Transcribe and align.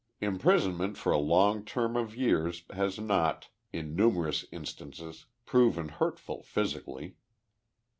Imprison 0.19 0.75
ment 0.77 0.97
for 0.97 1.11
a 1.11 1.19
long 1.19 1.63
term 1.63 1.95
of 1.95 2.15
years 2.15 2.63
has 2.71 2.99
not, 2.99 3.49
in 3.71 3.95
numerous 3.95 4.45
instances, 4.51 5.27
proven 5.45 5.89
hurtful 5.89 6.41
physically. 6.41 7.17